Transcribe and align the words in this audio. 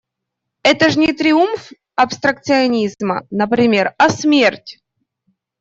Это 0.63 0.89
ж 0.89 0.95
не 0.97 1.13
триумф 1.13 1.69
абстракционизма, 1.93 3.27
например, 3.29 3.93
а 3.99 4.09
смерть… 4.09 4.79